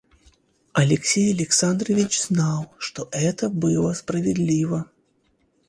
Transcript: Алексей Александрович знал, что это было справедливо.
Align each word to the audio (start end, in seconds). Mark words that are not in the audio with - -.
Алексей 0.73 1.31
Александрович 1.31 2.23
знал, 2.23 2.73
что 2.79 3.07
это 3.11 3.49
было 3.51 3.93
справедливо. 3.93 4.89